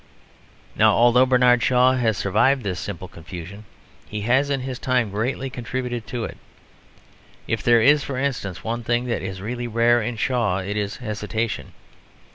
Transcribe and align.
Now 0.75 0.93
although 0.93 1.27
Bernard 1.27 1.61
Shaw 1.61 1.93
has 1.93 2.17
survived 2.17 2.63
this 2.63 2.79
simple 2.79 3.07
confusion, 3.07 3.65
he 4.07 4.21
has 4.21 4.49
in 4.49 4.61
his 4.61 4.79
time 4.79 5.11
greatly 5.11 5.47
contributed 5.47 6.07
to 6.07 6.23
it. 6.25 6.37
If 7.47 7.61
there 7.61 7.81
is, 7.83 8.03
for 8.03 8.17
instance, 8.17 8.63
one 8.63 8.83
thing 8.83 9.05
that 9.05 9.21
is 9.21 9.41
really 9.43 9.67
rare 9.67 10.01
in 10.01 10.15
Shaw 10.17 10.57
it 10.57 10.75
is 10.75 10.97
hesitation. 10.97 11.73